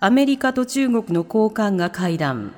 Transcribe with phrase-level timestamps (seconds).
[0.00, 2.50] アメリカと中国の高官が会談。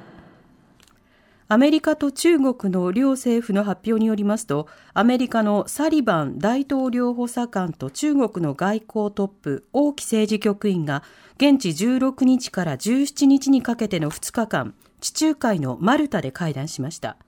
[1.49, 11.03] アメリカと中国の両政府の発表によりますと、アメリカのサリバン大統領補佐官と中国の外交トップ、王毅政治局員が、
[11.37, 17.19] 現地16日から17日にかけての2日間、地中海のマルタで会談しました。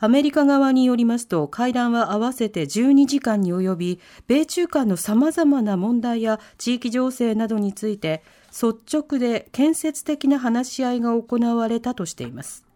[0.00, 12.68] アメリカ側によりますと、会談は合わせて12時間に及び、米中間の様々な問題や地域情勢などについて、率直で建設的な話し合いが行われたとしています。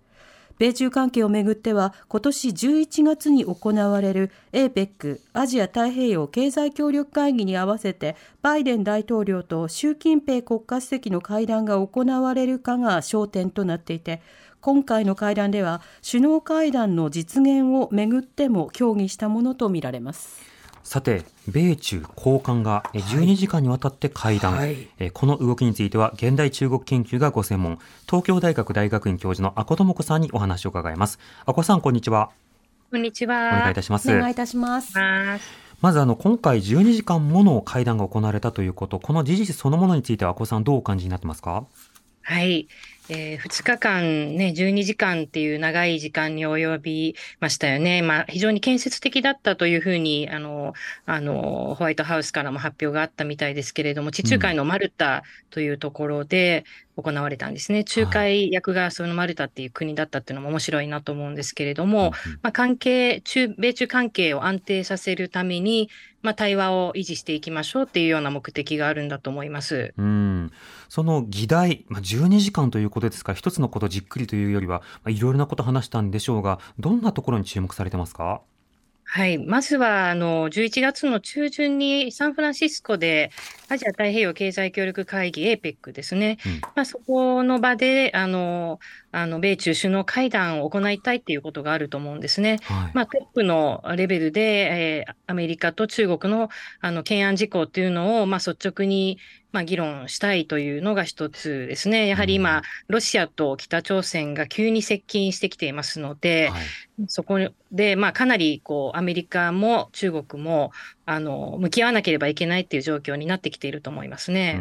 [0.59, 14.23] 米中関係をめぐっては今年11月に行われる APEC アジア太平洋経済協力会議に合わせてバイデン大統領と習近平国家主席の会談が行われるかが焦点となっていて
[14.62, 20.41] 今回の会談では首脳会談の実現をめぐっても協議したものとみられます。
[20.84, 31.19] さて、米中高官が12時間にわたって会談、はい、この動きについては現代中国研究がご専門、東京大学大学院教授の阿古智子さんにお話を伺います。
[31.45, 32.31] 阿古さん、こんにちは。
[32.92, 33.48] こんにちは。
[33.48, 34.08] お願いいたします。
[34.12, 34.95] お願いいたします。
[35.81, 41.64] まずあの今回12時間もの会談が行われたということ、この事実そのものについては阿古さんどうお感じになってますか？
[42.25, 42.69] はい。
[43.08, 48.00] えー、2日間ね、12時間っていう長い時間に及びましたよね。
[48.00, 56.64] まあ、非常に建設的だったというふうに、あの、あの、ホワイトハウスからも発表があったみたいですけれども、地中海のマルタというところで
[56.97, 57.84] 行われたんですね。
[57.97, 65.89] 仲介役がそのマルタっていう国だったっていうのも面白いなと思うんですけれども、まあ、関係、中、米中関係を安定させるために、
[66.23, 69.92] まあ、対話を維持していきましょうっていうような目的があるんだと思います。
[69.97, 70.53] うん。
[70.89, 73.33] その議題、まあ、12時間ということですか？
[73.33, 78.43] ら、一つのことじっくりというよりは、まあ、いろいろなこと話したんでしょうが、どんなところに注目されてますか？
[79.05, 79.37] はい。
[79.37, 83.31] まずは、あの、11月の中旬にサンフランシスコで、
[83.69, 86.39] アジア太平洋経済協力会議 APEC ですね。
[86.47, 88.79] うん、まあ、そこの場で、あの、
[89.11, 92.58] あの、米中首脳会談を行いたいっていうことがあると思うんですね。
[92.63, 96.48] はい、まあ、トップのレベルで、えー、アメリカと中国の、
[96.81, 99.19] あの、懸案事項っていうのを、まあ、率直に、
[99.52, 102.07] まあ、議論したいというのが一つですね。
[102.08, 106.63] やはり今、ロシアと北朝鮮が急に接近してきていますので、はい、
[107.08, 107.39] そこ
[107.70, 110.73] で、まあ、かなりこうアメリカも中国も
[111.05, 114.58] あの向き合わなければいけないっていう状況になってきていると思いますね。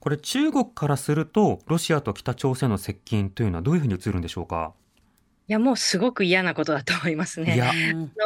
[0.00, 4.72] これ、中国からすると、ロシアと北朝鮮の接近というのは、どういうふうに映るんでしょうか？
[5.48, 7.60] いや、もうすごく嫌なことだと思いますね。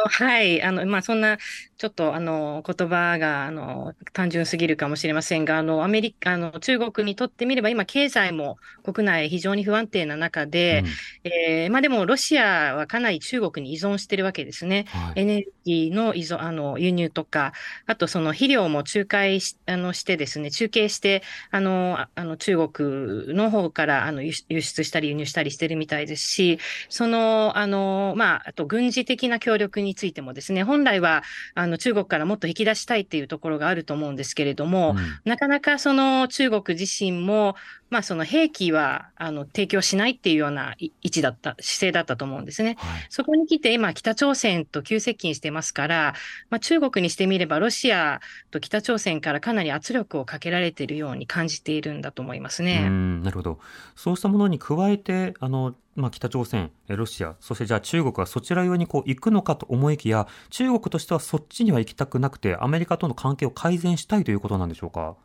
[0.09, 0.63] はい。
[0.63, 1.37] あの、まあ、そんな、
[1.77, 10.83] ちょっと、あの、言葉が、あの、単純すぎるかもしれませんが、あの、アメリカ、あの、中国にとってみれば、今、経済も国内非常に不安定な中で、
[11.23, 14.85] うん、えー、まあ、でも、ロシアはかなり中国に依存してるわけですね。
[14.87, 17.53] はい、エネルギーの依存、あの、輸入とか、
[17.85, 21.21] あと、その肥料も仲介し、あの、してですね、中継して、
[21.51, 26.57] あの、あの、中国の方から、あの、輸出したり輸入したりしてるみたいですし、
[26.89, 31.23] そのの、あの、まあ、あと軍事的な協力についてもですね、本来は、
[31.53, 37.55] あの、中国からもっと引き出したいっていうところがあると思うんですけれども、うん、なかなかその中国自身も、
[37.91, 42.77] まあ、その兵器は、あの、提供しないっていうような位置だった、姿勢だったと思うんですね。
[42.79, 46.15] はい、そこに来て、今、北朝鮮と急接近してますから、
[46.49, 52.89] まあ、中国にしてみれば、ロシアと北朝鮮からかなり圧力をかけられているように感じているんだと思いますね。
[52.89, 53.59] なるほど。
[53.95, 65.15] そうしたものに加えて、あの、まあ、北朝鮮、ロシア、そしてじゃあ中国はそちら側にこう行くのかと思いきや、中国としてはそっちには行きたくなくて、アメリカとの関係を改善したいということなんでしょうか？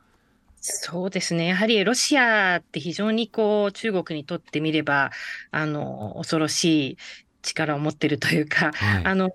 [0.61, 1.47] そうですね。
[1.47, 5.13] やはりロシアって非常にこう中国にとってみれば、
[5.53, 6.99] あの、恐ろしい
[7.47, 9.31] 力を持っているというか、はい、あの、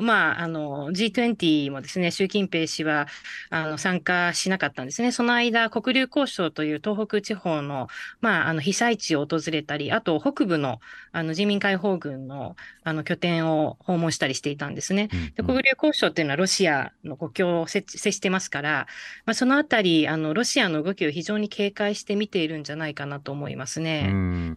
[0.00, 3.06] まあ、あの、G20 もですね、習近平氏は、
[3.50, 5.12] あの、参加しなかったんですね。
[5.12, 7.88] その間、黒竜交渉という東北地方の、
[8.20, 10.80] まあ、あの、被災地を訪れたり、あと、北部の、
[11.12, 15.08] あの、人民解放軍の、あの、拠点を訪問したりしていたんですね。
[15.34, 18.86] で黒竜交渉っていうのはロシアの国境を接してますから、
[19.24, 24.56] まあ、そのあたり、あの、ロシアの動きを非常に警戒して見ているんじゃないかなと思いますね。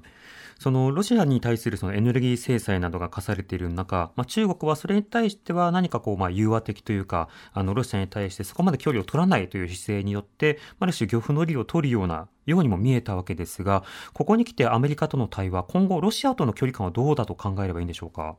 [0.60, 13.84] そのロシアに対するそのエネルギー制裁などが課されている中、まあ、中国はそれに対しては何かこうまあ融和的というか、あのロシアに対してそこまで距離を取らないという姿勢によって、ある種漁夫の利を取るようなようにも見えたわけですが、
[14.14, 18.36] ここに来てアメリカとの対話、今後ロシアとの距離感はどうだと考えればいいんでしょうか？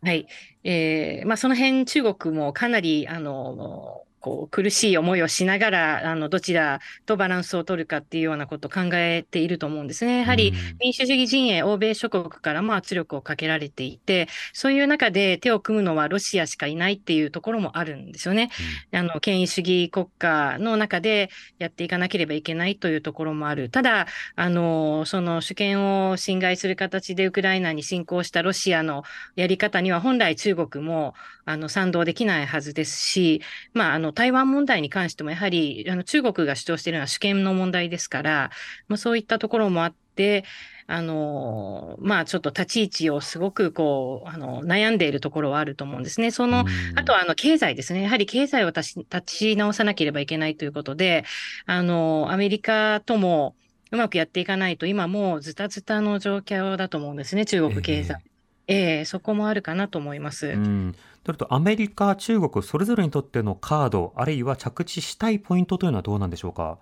[0.00, 0.26] はい。
[0.64, 10.20] えー、まあその辺中国もかなり、あの、こう苦しい思いをしながら、あの、どちらとバランスを取るかっていうようなことを考えていると思うんですね。
[10.20, 18.50] やはり民主主義陣営、欧米諸国からも圧力をかけられていて、そういう中で手を組むのはロシアしかいないっていうところもあるんですよね。
[18.92, 21.28] うん、あの、権威主義国家の中で
[21.58, 23.70] やっていかなければいけないというところもある。
[23.70, 29.02] ただ、あの、その主権を侵害する形でウクライナに侵攻したロシアの
[29.34, 33.42] やり方には本来中国もあの賛同できないはずですし、
[33.72, 38.50] まあ、あの台湾問題に関してもやはりあの中国が主張しているのは主権の問題ですから、
[38.88, 40.44] まあ、そういったところもあって、
[40.86, 46.30] あの、まあちょっと立ち位置をすごくこう、あの、悩んでいるところはあると思うんですね。
[46.30, 46.66] その、
[46.96, 48.02] あとはあの、経済ですね。
[48.02, 51.24] やはり経済を立ち直さなければいけないということで、
[51.66, 53.54] あの、アメリカとも
[53.92, 58.14] うまくやっていかないと、今もうズタズタの状況だと思うんですね、中国経済。
[58.14, 58.31] えー、
[58.66, 60.48] えー、そこもあるかなと思います。
[60.48, 60.94] うん
[61.24, 66.78] とると、アメリカ、中国、それぞれにとってのカード、あるいは着地したいポイントというのはどうなんでしょうか？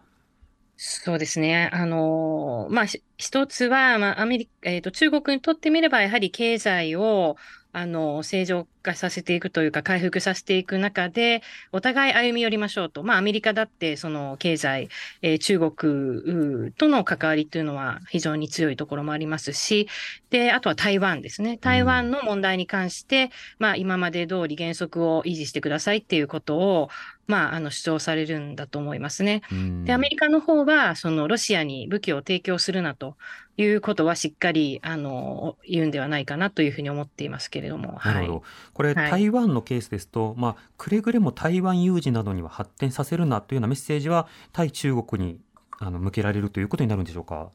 [0.79, 1.69] そうですね。
[1.75, 2.87] あの、まあ、
[3.19, 7.37] 一つは、まあ、アメリカ、えっ、ー、と、中国にとってみれば、やはり経済を、
[7.73, 13.03] あの、正常化させていくというか、回復させていく中で、お互い歩み寄りましょうと。
[13.03, 14.89] まあ、アメリカだって、その経済、
[15.23, 19.89] えー、中国との関わりというのは非常に強いところもありますし、
[20.31, 21.59] で、あとは台湾ですね。
[21.59, 26.89] 台湾の問題に関して、まあ、今まで通り原則を維持してくださいっていうことを、
[27.29, 29.43] まあ、あの、主張されるんだと思いますね。
[29.85, 33.17] で、アメリカの方は、その、ロシアに武器を提供するなと
[33.63, 38.01] いうことはしっかり、あの、言うんではないかなというふうに思っていますけれども。
[38.05, 38.43] なるほど。
[38.75, 45.41] これ、はい、台湾のケースですと、まあ、くれぐれも台湾有事などには発展させるなというようなメッセージは、対中国に
[45.79, 47.51] あの向けられるということになるんでしょうか？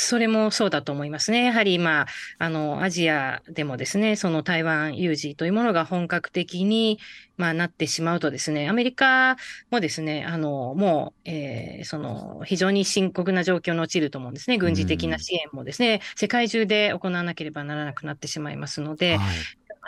[0.00, 1.46] それもそうだと思いますね。
[1.46, 2.06] やはり今、
[2.38, 7.00] あの、アジアでもですね、その台湾有事というものが本格的に、
[7.36, 9.36] まあ、なってしまうとですね、アメリカ
[9.72, 14.56] もですね、あの、もう、えー、その、非常に深刻な状況に陥ると思うんですね。
[14.56, 19.28] 軍事的な支援もですね、世界中で行わなければならなくなってしまいますので、はい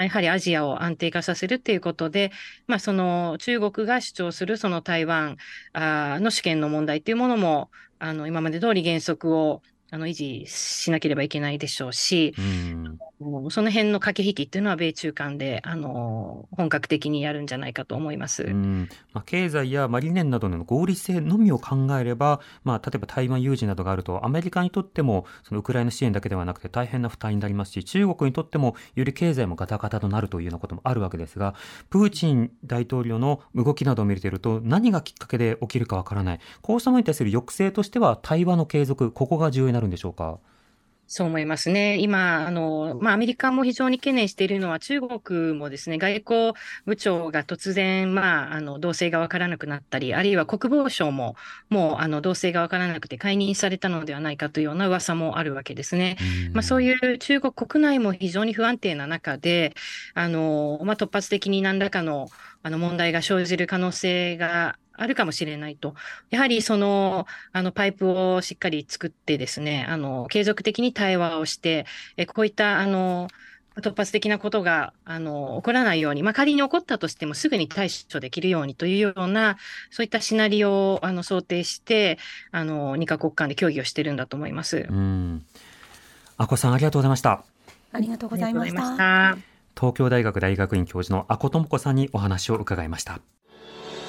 [0.05, 2.33] やはりアジアを安定化させるっていうことで、
[2.67, 5.37] まあ、その中国が主張するその台湾
[5.75, 9.61] の主権の問題っていうものも、あの、今まで通り原則を
[9.91, 12.99] あの維持しなければいけないでしょうし、うん。
[13.51, 18.89] その辺の駆け引きっていうのは米中間であの本格的にやるんじゃないかと思います、うん。
[19.13, 31.55] まあ、経済や、まあ、理念などの合理性のみを考えれば、まあ、例えば台湾有事などがあるとアメリカにとってもそのウクライナ支援だけではなくて大変な負担になりますし中国にとってもより経済もガタガタとなるというようなこともあるわけですが
[31.91, 36.41] プーチン大統領の動きなどを見ていると何がきっかけで起きるかわからない。
[36.63, 40.39] こうしたものに対する抑制としては対話の継続ここが重要になるんでしょうか？
[41.13, 41.97] そう思いますね。
[41.99, 46.53] 今、あの、まあ、アメリカも非常に懸念しているのは、中国もですね、外交
[46.87, 51.35] 部長が突然、まあ、あの、動静がわからなくなったり、あるいは国防省も、
[51.69, 56.17] もう、あの、動静がわからなくて解任されたのではないかというような噂もあるわけですね。
[56.53, 59.75] まあ、そういう中国国内も非常に不安定な中で、
[60.15, 62.29] あの、まあ、突発的に何らかの、
[62.63, 65.95] あの、問題が生じる可能性があるかもしれないと。
[66.29, 71.87] やはりその、あの、パイプをしっかり作ってですね、あの、継続的に対話をして、
[72.19, 73.29] えこういった、あの、
[73.77, 79.57] 突発的なことが、あの、起こらないように、まあ、仮に起こったとしてもすぐに対処できるようにというような、
[79.91, 82.19] そういったシナリオを、あの、想定して、
[82.51, 84.87] あの、二カ国間で協議をしてるんだと思います。
[84.87, 85.47] うん。
[86.37, 87.43] あこさん、ありがとうございました。
[87.93, 89.39] ありがとうございました。
[89.75, 93.21] 東京大学大学院教授の阿古智子さんにお話を伺いました。